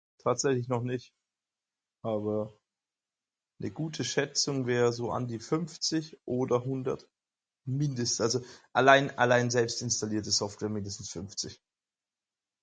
Tatsächlich 0.17 0.67
noch 0.67 0.81
nicht. 0.81 1.13
Aber 2.01 2.57
ne 3.59 3.69
gute 3.69 4.03
Schätzung 4.03 4.65
wär 4.65 4.91
so 4.91 5.11
an 5.11 5.27
die 5.27 5.37
fünfzig 5.37 6.17
oder 6.25 6.63
hundert 6.65 7.07
mindest 7.65 8.19
also 8.19 8.43
allein 8.73 9.15
allein 9.19 9.51
selbst 9.51 9.83
installierte 9.83 10.31
Software 10.31 10.69
mindestens 10.69 11.09
fünfzig. 11.11 11.61